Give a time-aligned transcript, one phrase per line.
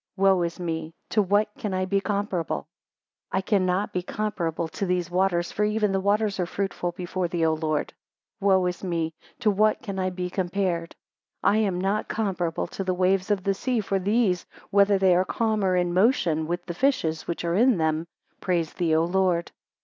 [0.15, 2.67] Wo is me, to what am I comparable?
[3.33, 7.27] 5 I cannot be comparable to these waters, for even the waters are fruitful before
[7.27, 7.93] thee, O Lord!
[8.39, 10.93] Wo is me, to what can I be compared?
[10.93, 10.95] 6
[11.43, 15.23] I am not comparable to the waves of the sea; for these, whether they are
[15.23, 18.07] calm, or in motion, with the fishes which are in them,
[18.39, 19.51] praise thee, O Lord!